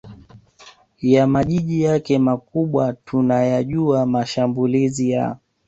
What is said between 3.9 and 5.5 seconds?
mashambulizi ya